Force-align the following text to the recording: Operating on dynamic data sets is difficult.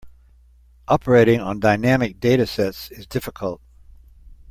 Operating 0.87 1.39
on 1.41 1.59
dynamic 1.59 2.19
data 2.19 2.47
sets 2.47 2.89
is 2.89 3.05
difficult. 3.05 3.61